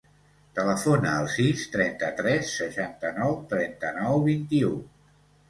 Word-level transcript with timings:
Telefona 0.59 1.11
al 1.17 1.29
sis, 1.33 1.65
trenta-tres, 1.75 2.55
seixanta-nou, 2.63 3.37
trenta-nou, 3.53 4.19
vint-i-u. 4.33 4.75